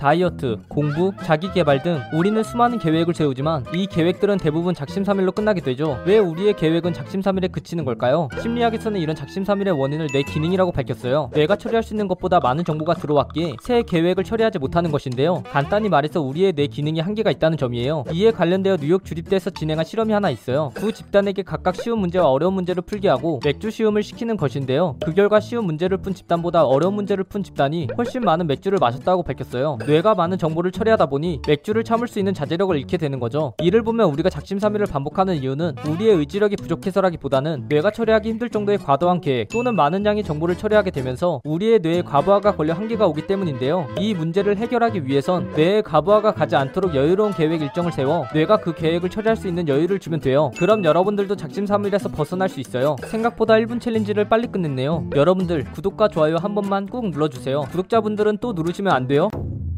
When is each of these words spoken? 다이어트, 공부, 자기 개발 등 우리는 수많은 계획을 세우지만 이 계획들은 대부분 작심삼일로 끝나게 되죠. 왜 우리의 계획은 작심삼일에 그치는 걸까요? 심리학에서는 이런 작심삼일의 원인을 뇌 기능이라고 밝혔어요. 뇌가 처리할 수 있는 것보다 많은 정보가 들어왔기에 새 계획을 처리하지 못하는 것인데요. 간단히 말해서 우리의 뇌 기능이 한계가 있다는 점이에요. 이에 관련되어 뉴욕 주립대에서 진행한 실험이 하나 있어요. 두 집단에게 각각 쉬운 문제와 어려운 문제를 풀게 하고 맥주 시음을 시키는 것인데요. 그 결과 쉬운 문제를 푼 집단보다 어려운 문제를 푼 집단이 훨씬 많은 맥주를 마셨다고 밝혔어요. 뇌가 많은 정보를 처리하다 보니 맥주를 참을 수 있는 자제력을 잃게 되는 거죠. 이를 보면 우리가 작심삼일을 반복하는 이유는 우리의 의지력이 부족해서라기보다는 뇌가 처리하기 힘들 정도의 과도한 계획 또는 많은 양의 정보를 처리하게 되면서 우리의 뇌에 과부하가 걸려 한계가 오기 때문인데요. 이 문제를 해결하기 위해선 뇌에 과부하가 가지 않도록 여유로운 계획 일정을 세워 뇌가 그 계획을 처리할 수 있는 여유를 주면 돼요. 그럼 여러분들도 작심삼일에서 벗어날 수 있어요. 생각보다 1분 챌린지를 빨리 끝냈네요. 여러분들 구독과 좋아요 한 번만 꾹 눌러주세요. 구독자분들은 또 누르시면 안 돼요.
다이어트, 0.00 0.56
공부, 0.68 1.12
자기 1.24 1.52
개발 1.52 1.82
등 1.82 2.00
우리는 2.14 2.42
수많은 2.42 2.78
계획을 2.78 3.12
세우지만 3.12 3.66
이 3.74 3.86
계획들은 3.86 4.38
대부분 4.38 4.72
작심삼일로 4.72 5.32
끝나게 5.32 5.60
되죠. 5.60 5.98
왜 6.06 6.16
우리의 6.16 6.54
계획은 6.54 6.94
작심삼일에 6.94 7.48
그치는 7.48 7.84
걸까요? 7.84 8.30
심리학에서는 8.40 8.98
이런 8.98 9.14
작심삼일의 9.14 9.78
원인을 9.78 10.06
뇌 10.06 10.22
기능이라고 10.22 10.72
밝혔어요. 10.72 11.28
뇌가 11.34 11.56
처리할 11.56 11.82
수 11.82 11.92
있는 11.92 12.08
것보다 12.08 12.40
많은 12.40 12.64
정보가 12.64 12.94
들어왔기에 12.94 13.56
새 13.60 13.82
계획을 13.82 14.24
처리하지 14.24 14.58
못하는 14.58 14.90
것인데요. 14.90 15.42
간단히 15.52 15.90
말해서 15.90 16.22
우리의 16.22 16.54
뇌 16.54 16.66
기능이 16.66 17.00
한계가 17.00 17.30
있다는 17.30 17.58
점이에요. 17.58 18.04
이에 18.10 18.30
관련되어 18.30 18.78
뉴욕 18.78 19.04
주립대에서 19.04 19.50
진행한 19.50 19.84
실험이 19.84 20.14
하나 20.14 20.30
있어요. 20.30 20.72
두 20.76 20.92
집단에게 20.92 21.42
각각 21.42 21.76
쉬운 21.76 21.98
문제와 21.98 22.24
어려운 22.24 22.54
문제를 22.54 22.82
풀게 22.84 23.06
하고 23.10 23.38
맥주 23.44 23.70
시음을 23.70 24.02
시키는 24.02 24.38
것인데요. 24.38 24.96
그 25.04 25.12
결과 25.12 25.40
쉬운 25.40 25.66
문제를 25.66 25.98
푼 25.98 26.14
집단보다 26.14 26.64
어려운 26.64 26.94
문제를 26.94 27.22
푼 27.24 27.42
집단이 27.42 27.88
훨씬 27.98 28.22
많은 28.22 28.46
맥주를 28.46 28.78
마셨다고 28.80 29.24
밝혔어요. 29.24 29.76
뇌가 29.90 30.14
많은 30.14 30.38
정보를 30.38 30.70
처리하다 30.70 31.06
보니 31.06 31.42
맥주를 31.48 31.82
참을 31.82 32.06
수 32.06 32.20
있는 32.20 32.32
자제력을 32.32 32.76
잃게 32.78 32.96
되는 32.96 33.18
거죠. 33.18 33.54
이를 33.60 33.82
보면 33.82 34.08
우리가 34.10 34.30
작심삼일을 34.30 34.86
반복하는 34.86 35.34
이유는 35.34 35.74
우리의 35.84 36.14
의지력이 36.14 36.54
부족해서라기보다는 36.54 37.66
뇌가 37.68 37.90
처리하기 37.90 38.28
힘들 38.28 38.50
정도의 38.50 38.78
과도한 38.78 39.20
계획 39.20 39.48
또는 39.48 39.74
많은 39.74 40.06
양의 40.06 40.22
정보를 40.22 40.56
처리하게 40.56 40.92
되면서 40.92 41.40
우리의 41.42 41.80
뇌에 41.80 42.02
과부하가 42.02 42.54
걸려 42.54 42.72
한계가 42.72 43.08
오기 43.08 43.26
때문인데요. 43.26 43.88
이 43.98 44.14
문제를 44.14 44.58
해결하기 44.58 45.06
위해선 45.06 45.54
뇌에 45.56 45.82
과부하가 45.82 46.34
가지 46.34 46.54
않도록 46.54 46.94
여유로운 46.94 47.32
계획 47.32 47.60
일정을 47.60 47.90
세워 47.90 48.26
뇌가 48.32 48.58
그 48.58 48.72
계획을 48.72 49.10
처리할 49.10 49.34
수 49.34 49.48
있는 49.48 49.66
여유를 49.66 49.98
주면 49.98 50.20
돼요. 50.20 50.52
그럼 50.56 50.84
여러분들도 50.84 51.34
작심삼일에서 51.34 52.10
벗어날 52.10 52.48
수 52.48 52.60
있어요. 52.60 52.94
생각보다 53.06 53.54
1분 53.54 53.80
챌린지를 53.80 54.28
빨리 54.28 54.46
끝냈네요. 54.46 55.10
여러분들 55.16 55.64
구독과 55.72 56.06
좋아요 56.08 56.36
한 56.36 56.54
번만 56.54 56.86
꾹 56.86 57.10
눌러주세요. 57.10 57.62
구독자분들은 57.62 58.38
또 58.40 58.52
누르시면 58.52 58.92
안 58.92 59.08
돼요. 59.08 59.30